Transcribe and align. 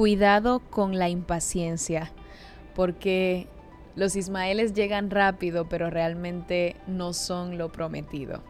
Cuidado 0.00 0.60
con 0.70 0.98
la 0.98 1.10
impaciencia, 1.10 2.10
porque 2.74 3.48
los 3.96 4.16
Ismaeles 4.16 4.72
llegan 4.72 5.10
rápido, 5.10 5.68
pero 5.68 5.90
realmente 5.90 6.74
no 6.86 7.12
son 7.12 7.58
lo 7.58 7.70
prometido. 7.70 8.42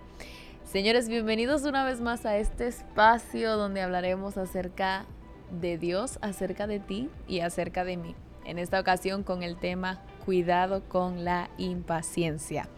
Señores, 0.63 1.09
bienvenidos 1.09 1.65
una 1.65 1.85
vez 1.85 2.01
más 2.01 2.25
a 2.25 2.37
este 2.37 2.69
espacio 2.69 3.57
donde 3.57 3.83
hablaremos 3.83 4.39
acerca 4.39 5.07
de 5.51 5.77
Dios, 5.77 6.21
acerca 6.23 6.69
de 6.69 6.79
ti 6.79 7.11
y 7.27 7.41
acerca 7.41 7.83
de 7.83 7.97
mí. 7.97 8.15
En 8.45 8.61
esta 8.61 8.79
ocasión 8.79 9.25
con 9.25 9.43
el 9.43 9.57
tema 9.57 10.05
Cuidado 10.25 10.85
con 10.89 11.25
la 11.25 11.51
impaciencia. 11.59 12.69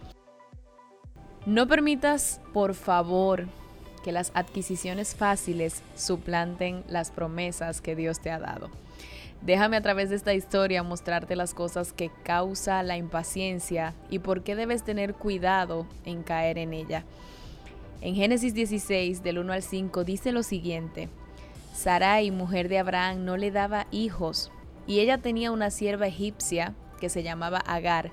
No 1.45 1.67
permitas, 1.67 2.41
por 2.53 2.73
favor, 2.73 3.45
que 4.03 4.11
las 4.11 4.31
adquisiciones 4.35 5.15
fáciles 5.15 5.81
suplanten 5.95 6.83
las 6.87 7.09
promesas 7.09 7.81
que 7.81 7.95
Dios 7.95 8.19
te 8.19 8.29
ha 8.29 8.39
dado. 8.39 8.69
Déjame 9.41 9.75
a 9.75 9.81
través 9.81 10.09
de 10.09 10.15
esta 10.15 10.33
historia 10.33 10.83
mostrarte 10.83 11.35
las 11.35 11.53
cosas 11.53 11.91
que 11.91 12.11
causa 12.23 12.81
la 12.83 12.95
impaciencia 12.95 13.93
y 14.09 14.19
por 14.19 14.43
qué 14.43 14.55
debes 14.55 14.83
tener 14.83 15.15
cuidado 15.15 15.85
en 16.05 16.23
caer 16.23 16.57
en 16.57 16.73
ella. 16.73 17.03
En 17.99 18.15
Génesis 18.15 18.53
16, 18.53 19.23
del 19.23 19.39
1 19.39 19.53
al 19.53 19.63
5, 19.63 20.03
dice 20.03 20.31
lo 20.31 20.43
siguiente. 20.43 21.09
Sarai, 21.73 22.31
mujer 22.31 22.69
de 22.69 22.77
Abraham, 22.77 23.25
no 23.25 23.35
le 23.35 23.49
daba 23.49 23.87
hijos, 23.91 24.51
y 24.85 24.99
ella 24.99 25.17
tenía 25.17 25.51
una 25.51 25.71
sierva 25.71 26.07
egipcia 26.07 26.73
que 26.99 27.09
se 27.09 27.23
llamaba 27.23 27.57
Agar. 27.57 28.11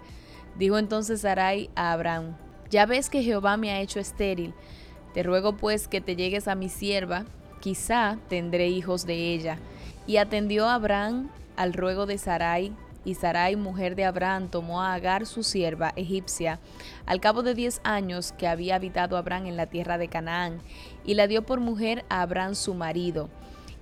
Dijo 0.59 0.79
entonces 0.79 1.21
Sarai 1.21 1.71
a 1.75 1.93
Abraham, 1.93 2.37
ya 2.71 2.87
ves 2.87 3.11
que 3.11 3.23
Jehová 3.23 3.57
me 3.57 3.71
ha 3.71 3.81
hecho 3.81 4.01
estéril, 4.01 4.55
te 5.15 5.23
ruego 5.23 5.57
pues 5.57 5.89
que 5.89 6.01
te 6.01 6.17
llegues 6.17 6.49
a 6.49 6.55
mi 6.55 6.69
sierva, 6.69 7.25
quizá 7.61 8.19
tendré 8.29 8.69
hijos 8.69 9.07
de 9.07 9.35
ella. 9.35 9.59
Y 10.07 10.17
atendió 10.17 10.69
Abraham 10.69 11.31
al 11.57 11.73
ruego 11.73 12.07
de 12.07 12.19
Sarai, 12.19 12.73
y 13.05 13.15
Sarai, 13.15 13.57
mujer 13.57 13.97
de 13.97 14.05
Abraham, 14.05 14.49
tomó 14.49 14.83
a 14.83 14.93
Agar 14.95 15.27
su 15.27 15.43
sierva 15.43 15.93
egipcia, 15.97 16.59
al 17.07 17.21
cabo 17.21 17.43
de 17.43 17.55
diez 17.55 17.81
años 17.83 18.33
que 18.33 18.47
había 18.47 18.77
habitado 18.77 19.17
Abraham 19.17 19.47
en 19.47 19.57
la 19.57 19.67
tierra 19.67 19.97
de 19.97 20.09
Canaán, 20.09 20.61
y 21.05 21.15
la 21.15 21.27
dio 21.27 21.43
por 21.43 21.61
mujer 21.61 22.05
a 22.09 22.23
Abraham 22.23 22.55
su 22.55 22.75
marido. 22.75 23.29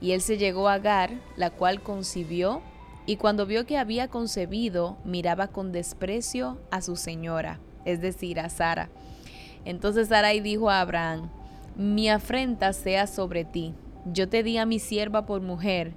Y 0.01 0.13
él 0.13 0.21
se 0.21 0.39
llegó 0.39 0.69
a 0.69 0.75
Agar, 0.75 1.11
la 1.37 1.51
cual 1.51 1.83
concibió, 1.83 2.63
y 3.07 3.17
cuando 3.17 3.47
vio 3.47 3.67
que 3.67 3.79
había 3.79 4.09
concebido, 4.09 4.99
miraba 5.05 5.49
con 5.49 5.73
desprecio 5.73 6.59
a 6.71 6.83
su 6.83 6.95
señora, 6.95 7.59
es 7.85 8.01
decir, 8.01 8.39
a 8.39 8.51
Sara. 8.51 8.91
Entonces 9.65 10.09
Sarai 10.09 10.41
dijo 10.41 10.71
a 10.71 10.81
Abraham, 10.81 11.31
mi 11.77 12.09
afrenta 12.09 12.73
sea 12.73 13.07
sobre 13.07 13.45
ti. 13.45 13.75
Yo 14.07 14.29
te 14.29 14.43
di 14.43 14.59
a 14.59 14.67
mi 14.67 14.79
sierva 14.79 15.27
por 15.27 15.43
mujer, 15.43 15.93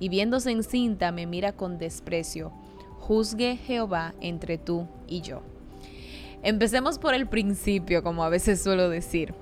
y 0.00 0.08
viéndose 0.08 0.50
encinta 0.50 1.12
me 1.12 1.26
mira 1.26 1.52
con 1.52 1.78
desprecio. 1.78 2.52
Juzgue 2.98 3.56
Jehová 3.56 4.14
entre 4.20 4.58
tú 4.58 4.86
y 5.06 5.20
yo. 5.20 5.42
Empecemos 6.42 6.98
por 6.98 7.14
el 7.14 7.26
principio, 7.26 8.02
como 8.02 8.22
a 8.22 8.28
veces 8.28 8.62
suelo 8.62 8.88
decir. 8.88 9.34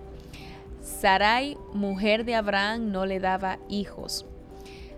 Sarai, 0.80 1.56
mujer 1.72 2.24
de 2.24 2.34
Abraham, 2.34 2.92
no 2.92 3.06
le 3.06 3.18
daba 3.18 3.58
hijos. 3.68 4.26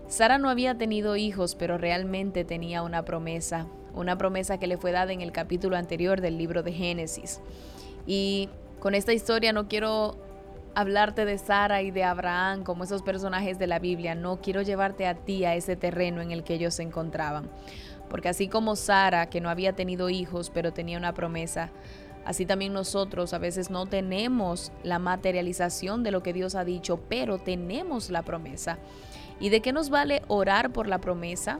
Sara 0.07 0.37
no 0.37 0.49
había 0.49 0.77
tenido 0.77 1.15
hijos, 1.15 1.55
pero 1.55 1.77
realmente 1.77 2.45
tenía 2.45 2.83
una 2.83 3.05
promesa, 3.05 3.67
una 3.93 4.17
promesa 4.17 4.59
que 4.59 4.67
le 4.67 4.77
fue 4.77 4.91
dada 4.91 5.13
en 5.13 5.21
el 5.21 5.31
capítulo 5.31 5.77
anterior 5.77 6.21
del 6.21 6.37
libro 6.37 6.61
de 6.61 6.73
Génesis. 6.73 7.41
Y 8.05 8.49
con 8.85 8.93
esta 8.93 9.13
historia 9.13 9.51
no 9.51 9.67
quiero 9.67 10.15
hablarte 10.75 11.25
de 11.25 11.39
Sara 11.39 11.81
y 11.81 11.89
de 11.89 12.03
Abraham 12.03 12.63
como 12.63 12.83
esos 12.83 13.01
personajes 13.01 13.57
de 13.57 13.65
la 13.65 13.79
Biblia, 13.79 14.13
no 14.13 14.41
quiero 14.41 14.61
llevarte 14.61 15.07
a 15.07 15.15
ti 15.15 15.43
a 15.43 15.55
ese 15.55 15.75
terreno 15.75 16.21
en 16.21 16.29
el 16.29 16.43
que 16.43 16.53
ellos 16.53 16.75
se 16.75 16.83
encontraban. 16.83 17.49
Porque 18.11 18.29
así 18.29 18.47
como 18.47 18.75
Sara, 18.75 19.27
que 19.27 19.41
no 19.41 19.49
había 19.49 19.73
tenido 19.73 20.11
hijos, 20.11 20.51
pero 20.51 20.71
tenía 20.71 20.99
una 20.99 21.15
promesa, 21.15 21.71
así 22.25 22.45
también 22.45 22.73
nosotros 22.73 23.33
a 23.33 23.39
veces 23.39 23.71
no 23.71 23.87
tenemos 23.87 24.71
la 24.83 24.99
materialización 24.99 26.03
de 26.03 26.11
lo 26.11 26.21
que 26.21 26.33
Dios 26.33 26.53
ha 26.53 26.63
dicho, 26.63 26.99
pero 27.09 27.39
tenemos 27.39 28.11
la 28.11 28.21
promesa. 28.21 28.77
¿Y 29.39 29.49
de 29.49 29.61
qué 29.61 29.73
nos 29.73 29.89
vale 29.89 30.21
orar 30.27 30.71
por 30.71 30.85
la 30.85 31.01
promesa? 31.01 31.59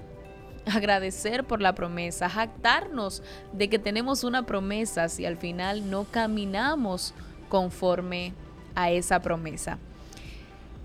Agradecer 0.74 1.44
por 1.44 1.62
la 1.62 1.76
promesa, 1.76 2.30
jactarnos 2.30 3.24
de 3.54 3.70
que 3.70 3.80
tenemos 3.80 4.24
una 4.24 4.46
promesa 4.46 5.10
si 5.10 5.26
al 5.26 5.38
final 5.38 5.90
no 5.90 6.06
caminamos 6.06 7.14
conforme 7.50 8.34
a 8.76 8.92
esa 8.92 9.22
promesa. 9.22 9.78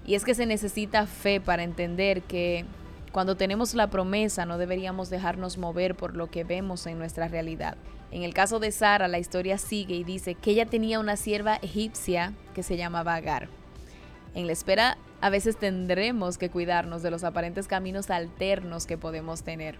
Y 0.06 0.14
es 0.14 0.24
que 0.24 0.34
se 0.34 0.46
necesita 0.46 1.06
fe 1.06 1.40
para 1.40 1.62
entender 1.62 2.22
que 2.22 2.64
cuando 3.12 3.36
tenemos 3.36 3.74
la 3.74 3.88
promesa 3.88 4.46
no 4.46 4.58
deberíamos 4.58 5.10
dejarnos 5.10 5.58
mover 5.58 5.94
por 5.94 6.16
lo 6.16 6.30
que 6.30 6.44
vemos 6.44 6.86
en 6.86 6.98
nuestra 6.98 7.28
realidad. 7.28 7.76
En 8.12 8.22
el 8.22 8.34
caso 8.34 8.58
de 8.58 8.72
Sara, 8.72 9.08
la 9.08 9.18
historia 9.18 9.58
sigue 9.58 9.94
y 9.94 10.04
dice 10.04 10.34
que 10.34 10.50
ella 10.52 10.66
tenía 10.66 10.98
una 10.98 11.16
sierva 11.16 11.56
egipcia 11.56 12.32
que 12.54 12.62
se 12.62 12.76
llamaba 12.76 13.14
Agar. 13.14 13.59
En 14.34 14.46
la 14.46 14.52
espera 14.52 14.96
a 15.20 15.30
veces 15.30 15.56
tendremos 15.56 16.38
que 16.38 16.50
cuidarnos 16.50 17.02
de 17.02 17.10
los 17.10 17.24
aparentes 17.24 17.66
caminos 17.66 18.10
alternos 18.10 18.86
que 18.86 18.96
podemos 18.96 19.42
tener. 19.42 19.76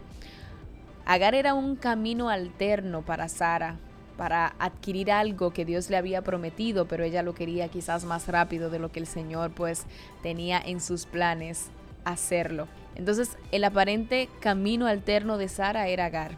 Agar 1.06 1.34
era 1.34 1.54
un 1.54 1.76
camino 1.76 2.28
alterno 2.28 3.02
para 3.02 3.28
Sara, 3.28 3.78
para 4.16 4.54
adquirir 4.58 5.10
algo 5.10 5.52
que 5.52 5.64
Dios 5.64 5.88
le 5.88 5.96
había 5.96 6.22
prometido, 6.22 6.86
pero 6.86 7.04
ella 7.04 7.22
lo 7.22 7.34
quería 7.34 7.68
quizás 7.68 8.04
más 8.04 8.28
rápido 8.28 8.68
de 8.68 8.78
lo 8.78 8.92
que 8.92 9.00
el 9.00 9.06
Señor 9.06 9.50
pues 9.52 9.86
tenía 10.22 10.60
en 10.60 10.80
sus 10.80 11.06
planes 11.06 11.70
hacerlo. 12.04 12.68
Entonces 12.96 13.38
el 13.50 13.64
aparente 13.64 14.28
camino 14.40 14.86
alterno 14.86 15.38
de 15.38 15.48
Sara 15.48 15.88
era 15.88 16.06
Agar. 16.06 16.32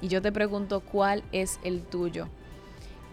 Y 0.00 0.08
yo 0.08 0.22
te 0.22 0.32
pregunto, 0.32 0.80
¿cuál 0.80 1.22
es 1.32 1.60
el 1.62 1.82
tuyo? 1.82 2.28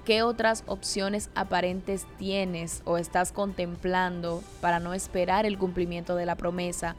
¿Qué 0.06 0.22
otras 0.22 0.64
opciones 0.68 1.32
aparentes 1.34 2.06
tienes 2.20 2.84
o 2.86 3.00
estás 3.00 3.32
contemplando 3.32 4.44
para 4.62 4.80
no 4.80 4.94
esperar 4.94 5.48
el 5.48 5.58
cumplimiento 5.58 6.16
de 6.16 6.28
la 6.28 6.36
promesa 6.36 6.96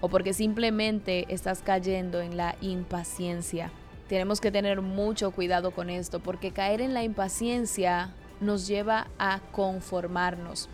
o 0.00 0.08
porque 0.08 0.32
simplemente 0.32 1.26
estás 1.34 1.62
cayendo 1.62 2.20
en 2.20 2.36
la 2.36 2.54
impaciencia? 2.60 3.72
Tenemos 4.08 4.40
que 4.40 4.52
tener 4.52 4.82
mucho 4.82 5.32
cuidado 5.32 5.72
con 5.72 5.90
esto 5.90 6.20
porque 6.20 6.52
caer 6.52 6.80
en 6.80 6.94
la 6.94 7.02
impaciencia 7.02 8.10
nos 8.40 8.68
lleva 8.68 9.08
a 9.18 9.40
conformarnos 9.50 10.68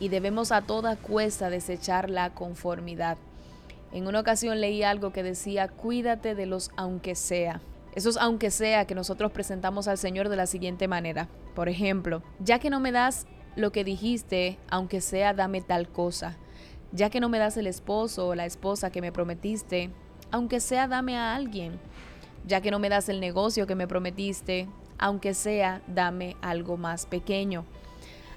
y 0.00 0.10
debemos 0.10 0.52
a 0.52 0.60
toda 0.60 0.96
cuesta 0.96 1.48
desechar 1.48 2.10
la 2.10 2.34
conformidad. 2.34 3.16
En 3.90 4.06
una 4.06 4.20
ocasión 4.20 4.60
leí 4.60 4.82
algo 4.82 5.14
que 5.14 5.22
decía, 5.22 5.66
cuídate 5.66 6.34
de 6.34 6.44
los 6.44 6.70
aunque 6.76 7.14
sea. 7.14 7.62
Eso 7.94 8.10
es 8.10 8.16
aunque 8.16 8.50
sea 8.50 8.86
que 8.86 8.94
nosotros 8.96 9.30
presentamos 9.30 9.86
al 9.86 9.98
Señor 9.98 10.28
de 10.28 10.36
la 10.36 10.46
siguiente 10.46 10.88
manera. 10.88 11.28
Por 11.54 11.68
ejemplo, 11.68 12.22
ya 12.40 12.58
que 12.58 12.68
no 12.68 12.80
me 12.80 12.90
das 12.90 13.26
lo 13.54 13.70
que 13.70 13.84
dijiste, 13.84 14.58
aunque 14.68 15.00
sea 15.00 15.32
dame 15.32 15.60
tal 15.60 15.88
cosa. 15.88 16.36
Ya 16.90 17.08
que 17.08 17.20
no 17.20 17.28
me 17.28 17.38
das 17.38 17.56
el 17.56 17.68
esposo 17.68 18.28
o 18.28 18.34
la 18.34 18.46
esposa 18.46 18.90
que 18.90 19.00
me 19.00 19.12
prometiste, 19.12 19.90
aunque 20.32 20.58
sea 20.58 20.88
dame 20.88 21.16
a 21.16 21.36
alguien. 21.36 21.78
Ya 22.46 22.60
que 22.60 22.72
no 22.72 22.80
me 22.80 22.88
das 22.88 23.08
el 23.08 23.20
negocio 23.20 23.66
que 23.68 23.76
me 23.76 23.86
prometiste, 23.86 24.68
aunque 24.98 25.32
sea 25.32 25.80
dame 25.86 26.36
algo 26.42 26.76
más 26.76 27.06
pequeño. 27.06 27.64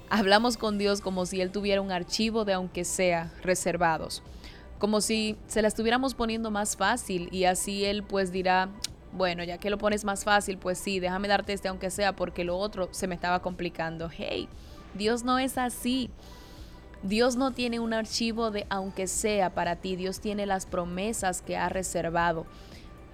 Hablamos 0.08 0.56
con 0.56 0.78
Dios 0.78 1.00
como 1.00 1.26
si 1.26 1.40
Él 1.40 1.50
tuviera 1.50 1.80
un 1.80 1.90
archivo 1.90 2.44
de 2.44 2.52
aunque 2.52 2.84
sea 2.84 3.32
reservados. 3.42 4.22
Como 4.78 5.00
si 5.00 5.36
se 5.48 5.62
la 5.62 5.68
estuviéramos 5.68 6.14
poniendo 6.14 6.52
más 6.52 6.76
fácil 6.76 7.28
y 7.32 7.44
así 7.44 7.84
Él 7.84 8.04
pues 8.04 8.30
dirá, 8.30 8.70
bueno, 9.12 9.44
ya 9.44 9.58
que 9.58 9.70
lo 9.70 9.78
pones 9.78 10.04
más 10.04 10.24
fácil, 10.24 10.58
pues 10.58 10.78
sí, 10.78 11.00
déjame 11.00 11.28
darte 11.28 11.52
este 11.52 11.68
aunque 11.68 11.90
sea 11.90 12.14
porque 12.14 12.44
lo 12.44 12.56
otro 12.58 12.88
se 12.92 13.06
me 13.06 13.14
estaba 13.14 13.40
complicando. 13.40 14.10
Hey, 14.10 14.48
Dios 14.94 15.24
no 15.24 15.38
es 15.38 15.58
así. 15.58 16.10
Dios 17.02 17.36
no 17.36 17.52
tiene 17.52 17.78
un 17.78 17.94
archivo 17.94 18.50
de 18.50 18.66
aunque 18.70 19.06
sea 19.06 19.54
para 19.54 19.76
ti, 19.76 19.96
Dios 19.96 20.20
tiene 20.20 20.46
las 20.46 20.66
promesas 20.66 21.42
que 21.42 21.56
ha 21.56 21.68
reservado. 21.68 22.46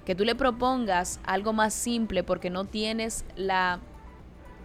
Que 0.07 0.15
tú 0.15 0.25
le 0.25 0.35
propongas 0.35 1.21
algo 1.25 1.53
más 1.53 1.75
simple 1.75 2.23
porque 2.23 2.51
no 2.51 2.65
tienes 2.65 3.25
la 3.37 3.81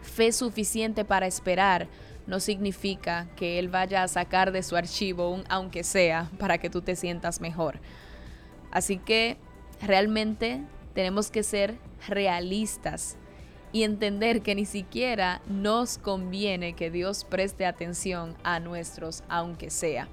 fe 0.02 0.32
suficiente 0.32 1.04
para 1.06 1.28
esperar, 1.28 1.88
no 2.28 2.40
significa 2.40 3.28
que 3.36 3.60
Él 3.60 3.70
vaya 3.70 4.04
a 4.04 4.08
sacar 4.08 4.52
de 4.52 4.64
su 4.64 4.76
archivo 4.76 5.32
un 5.32 5.44
aunque 5.50 5.84
sea 5.84 6.30
para 6.38 6.58
que 6.58 6.70
tú 6.70 6.82
te 6.82 6.96
sientas 6.96 7.42
mejor. 7.42 7.80
Así 8.72 8.98
que 8.98 9.38
realmente 9.82 10.62
tenemos 10.94 11.32
que 11.32 11.44
ser 11.44 11.78
realistas 12.08 13.18
y 13.72 13.84
entender 13.84 14.42
que 14.42 14.56
ni 14.56 14.66
siquiera 14.66 15.42
nos 15.48 15.98
conviene 15.98 16.74
que 16.74 16.90
Dios 16.90 17.24
preste 17.24 17.66
atención 17.66 18.36
a 18.44 18.60
nuestros 18.60 19.24
aunque 19.30 19.70
sea. 19.70 20.08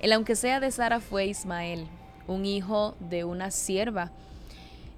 El 0.00 0.12
aunque 0.12 0.34
sea 0.34 0.58
de 0.58 0.70
Sara 0.70 1.00
fue 1.00 1.26
Ismael, 1.26 1.86
un 2.26 2.44
hijo 2.44 2.96
de 2.98 3.24
una 3.24 3.50
sierva. 3.50 4.10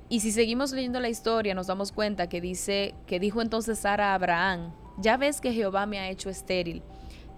Y 0.08 0.20
si 0.20 0.32
seguimos 0.32 0.72
leyendo 0.72 1.00
la 1.00 1.10
historia, 1.10 1.54
nos 1.54 1.66
damos 1.66 1.92
cuenta 1.92 2.28
que 2.28 2.40
dice 2.40 2.94
que 3.06 3.20
dijo 3.20 3.42
entonces 3.42 3.78
Sara 3.78 4.12
a 4.12 4.14
Abraham, 4.14 4.72
ya 4.96 5.16
ves 5.16 5.40
que 5.40 5.52
Jehová 5.52 5.86
me 5.86 5.98
ha 5.98 6.08
hecho 6.08 6.30
estéril. 6.30 6.82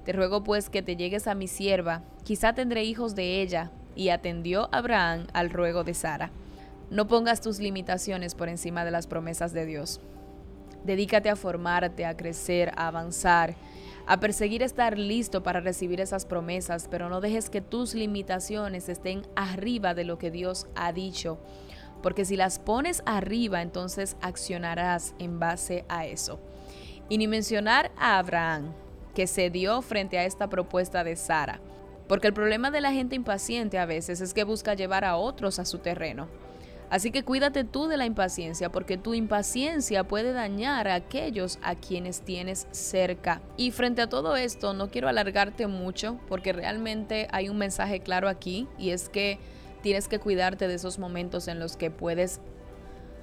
Te 0.04 0.12
ruego 0.12 0.44
pues 0.44 0.70
que 0.70 0.82
te 0.82 0.94
llegues 0.94 1.26
a 1.26 1.34
mi 1.34 1.48
sierva, 1.48 2.02
quizá 2.22 2.52
tendré 2.52 2.84
hijos 2.84 3.14
de 3.14 3.42
ella. 3.42 3.70
y 3.98 4.10
atendió 4.10 4.68
Abraham 4.72 5.26
al 5.32 5.48
ruego 5.48 5.82
de 5.82 5.94
Sara. 5.94 6.30
No 6.90 7.08
pongas 7.08 7.40
tus 7.40 7.58
limitaciones 7.58 8.34
por 8.34 8.48
encima 8.48 8.84
de 8.84 8.92
las 8.92 9.06
promesas 9.06 9.52
de 9.52 9.66
Dios. 9.66 10.00
Dedícate 10.84 11.28
a 11.28 11.36
formarte, 11.36 12.06
a 12.06 12.16
crecer, 12.16 12.72
a 12.76 12.86
avanzar, 12.86 13.56
a 14.06 14.20
perseguir 14.20 14.62
estar 14.62 14.96
listo 14.96 15.42
para 15.42 15.60
recibir 15.60 16.00
esas 16.00 16.26
promesas, 16.26 16.86
pero 16.88 17.08
no 17.08 17.20
dejes 17.20 17.50
que 17.50 17.60
tus 17.60 17.94
limitaciones 17.94 18.88
estén 18.88 19.26
arriba 19.34 19.94
de 19.94 20.04
lo 20.04 20.16
que 20.16 20.30
Dios 20.30 20.68
ha 20.76 20.92
dicho, 20.92 21.40
porque 22.02 22.24
si 22.24 22.36
las 22.36 22.60
pones 22.60 23.02
arriba, 23.04 23.62
entonces 23.62 24.16
accionarás 24.20 25.14
en 25.18 25.40
base 25.40 25.84
a 25.88 26.06
eso. 26.06 26.38
Y 27.08 27.18
ni 27.18 27.26
mencionar 27.26 27.90
a 27.96 28.18
Abraham, 28.18 28.72
que 29.12 29.26
se 29.26 29.50
dio 29.50 29.82
frente 29.82 30.18
a 30.18 30.24
esta 30.24 30.48
propuesta 30.48 31.02
de 31.02 31.16
Sara. 31.16 31.58
Porque 32.06 32.28
el 32.28 32.34
problema 32.34 32.70
de 32.70 32.80
la 32.80 32.92
gente 32.92 33.16
impaciente 33.16 33.78
a 33.78 33.86
veces 33.86 34.20
es 34.20 34.34
que 34.34 34.44
busca 34.44 34.74
llevar 34.74 35.04
a 35.04 35.16
otros 35.16 35.58
a 35.58 35.64
su 35.64 35.78
terreno. 35.78 36.28
Así 36.88 37.10
que 37.10 37.24
cuídate 37.24 37.64
tú 37.64 37.88
de 37.88 37.96
la 37.96 38.06
impaciencia, 38.06 38.70
porque 38.70 38.96
tu 38.96 39.14
impaciencia 39.14 40.04
puede 40.04 40.32
dañar 40.32 40.86
a 40.86 40.94
aquellos 40.94 41.58
a 41.62 41.74
quienes 41.74 42.20
tienes 42.20 42.68
cerca. 42.70 43.40
Y 43.56 43.72
frente 43.72 44.02
a 44.02 44.08
todo 44.08 44.36
esto, 44.36 44.72
no 44.72 44.88
quiero 44.88 45.08
alargarte 45.08 45.66
mucho, 45.66 46.18
porque 46.28 46.52
realmente 46.52 47.26
hay 47.32 47.48
un 47.48 47.58
mensaje 47.58 48.00
claro 48.00 48.28
aquí, 48.28 48.68
y 48.78 48.90
es 48.90 49.08
que 49.08 49.38
tienes 49.82 50.06
que 50.06 50.20
cuidarte 50.20 50.68
de 50.68 50.74
esos 50.74 50.98
momentos 50.98 51.48
en 51.48 51.58
los 51.58 51.76
que 51.76 51.90
puedes 51.90 52.40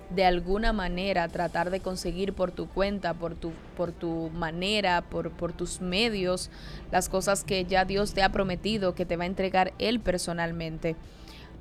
de 0.09 0.25
alguna 0.25 0.73
manera 0.73 1.27
tratar 1.27 1.71
de 1.71 1.79
conseguir 1.79 2.33
por 2.33 2.51
tu 2.51 2.67
cuenta, 2.67 3.13
por 3.13 3.35
tu, 3.35 3.51
por 3.75 3.91
tu 3.91 4.29
manera, 4.33 5.01
por, 5.01 5.31
por 5.31 5.53
tus 5.53 5.81
medios, 5.81 6.51
las 6.91 7.09
cosas 7.09 7.43
que 7.43 7.65
ya 7.65 7.85
Dios 7.85 8.13
te 8.13 8.21
ha 8.21 8.29
prometido 8.29 8.93
que 8.93 9.05
te 9.05 9.17
va 9.17 9.23
a 9.23 9.27
entregar 9.27 9.73
Él 9.79 9.99
personalmente. 9.99 10.95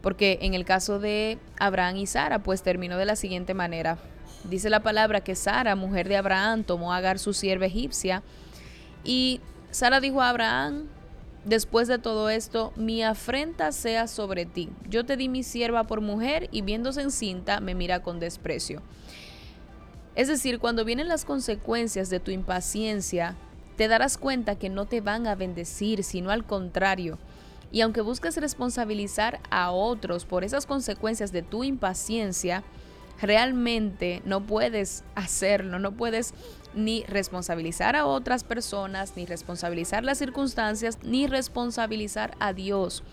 Porque 0.02 0.38
en 0.42 0.54
el 0.54 0.64
caso 0.64 0.98
de 0.98 1.38
Abraham 1.58 1.96
y 1.96 2.06
Sara, 2.06 2.40
pues 2.40 2.62
terminó 2.62 2.98
de 2.98 3.06
la 3.06 3.16
siguiente 3.16 3.54
manera. 3.54 3.98
Dice 4.44 4.68
la 4.68 4.82
palabra 4.82 5.22
que 5.22 5.36
Sara, 5.36 5.76
mujer 5.76 6.08
de 6.08 6.16
Abraham, 6.16 6.64
tomó 6.64 6.92
a 6.92 6.96
Agar 6.96 7.18
su 7.18 7.32
sierva 7.32 7.66
egipcia 7.66 8.22
y 9.04 9.40
Sara 9.70 10.00
dijo 10.00 10.20
a 10.20 10.28
Abraham, 10.28 10.88
Después 11.44 11.88
de 11.88 11.98
todo 11.98 12.30
esto, 12.30 12.72
mi 12.76 13.02
afrenta 13.02 13.72
sea 13.72 14.06
sobre 14.06 14.46
ti. 14.46 14.70
Yo 14.88 15.04
te 15.04 15.16
di 15.16 15.28
mi 15.28 15.42
sierva 15.42 15.84
por 15.84 16.00
mujer 16.00 16.48
y 16.52 16.62
viéndose 16.62 17.02
encinta 17.02 17.58
me 17.58 17.74
mira 17.74 18.00
con 18.00 18.20
desprecio. 18.20 18.80
Es 20.14 20.28
decir, 20.28 20.60
cuando 20.60 20.84
vienen 20.84 21.08
las 21.08 21.24
consecuencias 21.24 22.10
de 22.10 22.20
tu 22.20 22.30
impaciencia, 22.30 23.34
te 23.76 23.88
darás 23.88 24.18
cuenta 24.18 24.56
que 24.56 24.68
no 24.68 24.86
te 24.86 25.00
van 25.00 25.26
a 25.26 25.34
bendecir, 25.34 26.04
sino 26.04 26.30
al 26.30 26.44
contrario. 26.44 27.18
Y 27.72 27.80
aunque 27.80 28.02
busques 28.02 28.36
responsabilizar 28.36 29.40
a 29.50 29.72
otros 29.72 30.26
por 30.26 30.44
esas 30.44 30.66
consecuencias 30.66 31.32
de 31.32 31.42
tu 31.42 31.64
impaciencia, 31.64 32.62
realmente 33.20 34.20
no 34.26 34.46
puedes 34.46 35.04
hacerlo, 35.14 35.78
no 35.78 35.92
puedes 35.92 36.34
ni 36.74 37.04
responsabilizar 37.04 37.96
a 37.96 38.04
otras 38.04 38.44
personas, 38.44 39.14
ni 39.16 39.24
responsabilizar 39.24 40.04
las 40.04 40.18
circunstancias, 40.18 40.98
ni 41.02 41.26
responsabilizar 41.26 42.36
a 42.40 42.52
Dios. 42.52 43.04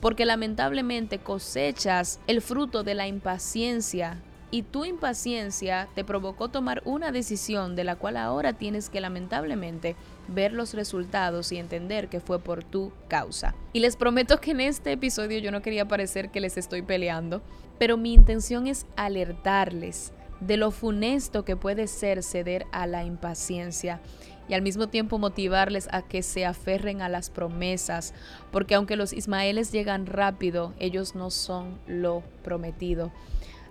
Porque 0.00 0.24
lamentablemente 0.24 1.18
cosechas 1.18 2.18
el 2.26 2.42
fruto 2.42 2.82
de 2.82 2.94
la 2.94 3.06
impaciencia 3.06 4.18
y 4.50 4.62
tu 4.62 4.84
impaciencia 4.84 5.88
te 5.94 6.04
provocó 6.04 6.48
tomar 6.48 6.82
una 6.84 7.12
decisión 7.12 7.76
de 7.76 7.84
la 7.84 7.96
cual 7.96 8.16
ahora 8.16 8.54
tienes 8.54 8.88
que 8.88 9.00
lamentablemente 9.00 9.96
ver 10.28 10.52
los 10.52 10.74
resultados 10.74 11.52
y 11.52 11.58
entender 11.58 12.08
que 12.08 12.20
fue 12.20 12.38
por 12.38 12.64
tu 12.64 12.92
causa. 13.08 13.54
Y 13.72 13.80
les 13.80 13.96
prometo 13.96 14.40
que 14.40 14.52
en 14.52 14.60
este 14.60 14.92
episodio 14.92 15.38
yo 15.38 15.50
no 15.50 15.62
quería 15.62 15.86
parecer 15.86 16.30
que 16.30 16.40
les 16.40 16.56
estoy 16.56 16.82
peleando, 16.82 17.42
pero 17.78 17.96
mi 17.96 18.14
intención 18.14 18.66
es 18.66 18.86
alertarles 18.96 20.12
de 20.40 20.56
lo 20.56 20.70
funesto 20.70 21.44
que 21.44 21.56
puede 21.56 21.86
ser 21.86 22.22
ceder 22.22 22.64
a 22.72 22.86
la 22.86 23.04
impaciencia 23.04 24.00
y 24.48 24.54
al 24.54 24.62
mismo 24.62 24.88
tiempo 24.88 25.18
motivarles 25.18 25.88
a 25.92 26.02
que 26.02 26.22
se 26.22 26.46
aferren 26.46 27.02
a 27.02 27.08
las 27.08 27.28
promesas, 27.28 28.14
porque 28.50 28.74
aunque 28.74 28.96
los 28.96 29.12
ismaeles 29.12 29.72
llegan 29.72 30.06
rápido, 30.06 30.72
ellos 30.78 31.14
no 31.14 31.30
son 31.30 31.78
lo 31.86 32.22
prometido. 32.42 33.12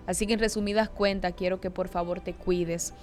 Así 0.08 0.26
que 0.26 0.32
en 0.32 0.40
resumidas 0.40 0.88
cuentas, 0.88 1.34
quiero 1.36 1.60
que 1.60 1.70
por 1.70 1.88
favor 1.88 2.20
te 2.20 2.32
cuides, 2.32 2.94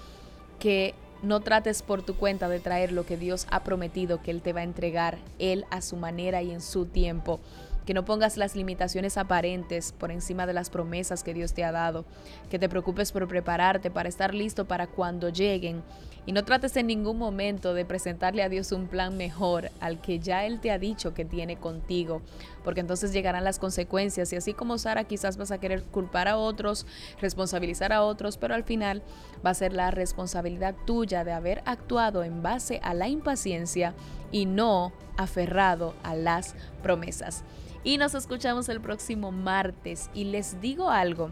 que 0.58 0.96
no 1.22 1.40
trates 1.40 1.84
por 1.84 2.02
tu 2.02 2.16
cuenta 2.16 2.50
de 2.50 2.60
traer 2.60 2.92
lo 2.92 3.06
que 3.06 3.16
Dios 3.16 3.46
ha 3.52 3.64
prometido 3.64 4.24
que 4.24 4.32
Él 4.32 4.42
te 4.42 4.54
va 4.54 4.62
a 4.62 4.64
entregar, 4.64 5.20
Él 5.38 5.66
a 5.70 5.82
su 5.82 5.98
manera 5.98 6.42
y 6.42 6.50
en 6.50 6.62
su 6.62 6.88
tiempo 6.88 7.40
que 7.86 7.94
no 7.94 8.06
pongas 8.06 8.38
las 8.38 8.56
limitaciones 8.56 9.18
aparentes 9.18 9.92
por 9.92 10.12
encima 10.12 10.46
de 10.46 10.54
las 10.54 10.70
promesas 10.70 11.24
que 11.24 11.34
Dios 11.34 11.54
te 11.54 11.64
ha 11.64 11.72
dado, 11.72 12.06
que 12.50 12.60
te 12.60 12.70
preocupes 12.70 13.12
por 13.12 13.28
prepararte 13.28 13.92
para 13.92 14.10
estar 14.10 14.34
listo 14.34 14.66
para 14.66 14.88
cuando 14.88 15.30
lleguen. 15.30 15.84
Y 16.28 16.32
no 16.32 16.44
trates 16.44 16.76
en 16.76 16.88
ningún 16.88 17.20
momento 17.20 17.76
de 17.76 17.86
presentarle 17.86 18.42
a 18.42 18.50
Dios 18.50 18.72
un 18.72 18.88
plan 18.88 19.16
mejor 19.16 19.70
al 19.80 20.02
que 20.02 20.18
ya 20.18 20.46
Él 20.46 20.60
te 20.60 20.72
ha 20.72 20.80
dicho 20.80 21.14
que 21.14 21.24
tiene 21.24 21.58
contigo, 21.58 22.24
porque 22.64 22.80
entonces 22.80 23.14
llegarán 23.14 23.44
las 23.44 23.60
consecuencias. 23.60 24.34
Y 24.34 24.36
así 24.36 24.54
como 24.56 24.80
Sara 24.80 25.04
quizás 25.04 25.38
vas 25.38 25.52
a 25.52 25.60
querer 25.60 25.84
culpar 25.84 26.28
a 26.28 26.38
otros, 26.38 26.88
responsabilizar 27.22 27.94
a 27.94 28.02
otros, 28.02 28.38
pero 28.38 28.56
al 28.56 28.64
final 28.64 29.04
va 29.46 29.52
a 29.52 29.54
ser 29.54 29.72
la 29.74 29.92
responsabilidad 29.92 30.74
tuya 30.88 31.24
de 31.24 31.32
haber 31.32 31.62
actuado 31.66 32.24
en 32.24 32.42
base 32.42 32.80
a 32.82 32.96
la 32.96 33.08
impaciencia 33.08 33.94
y 34.36 34.46
no 34.46 34.92
aferrado 35.16 35.94
a 36.04 36.14
las 36.14 36.56
promesas. 36.84 37.46
Y 37.86 37.98
nos 37.98 38.16
escuchamos 38.16 38.68
el 38.68 38.82
próximo 38.82 39.32
martes. 39.32 40.10
Y 40.14 40.26
les 40.26 40.60
digo 40.60 40.90
algo. 40.90 41.32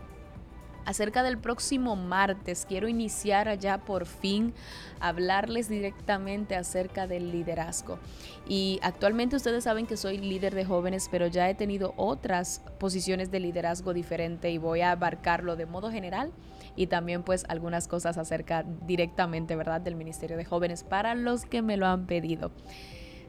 Acerca 0.85 1.23
del 1.23 1.37
próximo 1.37 1.95
martes, 1.95 2.65
quiero 2.67 2.87
iniciar 2.87 3.47
allá 3.47 3.77
por 3.79 4.05
fin 4.05 4.53
hablarles 4.99 5.69
directamente 5.69 6.55
acerca 6.55 7.07
del 7.07 7.31
liderazgo. 7.31 7.99
Y 8.47 8.79
actualmente 8.83 9.37
ustedes 9.37 9.63
saben 9.63 9.85
que 9.85 9.95
soy 9.95 10.17
líder 10.17 10.53
de 10.53 10.65
jóvenes, 10.65 11.07
pero 11.09 11.27
ya 11.27 11.49
he 11.49 11.55
tenido 11.55 11.93
otras 11.95 12.61
posiciones 12.79 13.31
de 13.31 13.39
liderazgo 13.39 13.93
diferente 13.93 14.51
y 14.51 14.57
voy 14.57 14.81
a 14.81 14.91
abarcarlo 14.91 15.55
de 15.55 15.65
modo 15.65 15.89
general 15.89 16.31
y 16.75 16.87
también 16.87 17.23
pues 17.23 17.45
algunas 17.47 17.87
cosas 17.87 18.17
acerca 18.17 18.63
directamente, 18.85 19.55
¿verdad?, 19.55 19.81
del 19.81 19.95
Ministerio 19.95 20.37
de 20.37 20.45
Jóvenes 20.45 20.83
para 20.83 21.15
los 21.15 21.45
que 21.45 21.61
me 21.61 21.77
lo 21.77 21.87
han 21.87 22.07
pedido. 22.07 22.51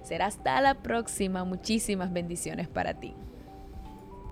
Será 0.02 0.26
hasta 0.26 0.60
la 0.60 0.74
próxima. 0.82 1.44
Muchísimas 1.44 2.12
bendiciones 2.12 2.68
para 2.68 2.94
ti. 2.94 3.14